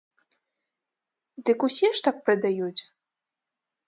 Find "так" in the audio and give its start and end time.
2.07-2.17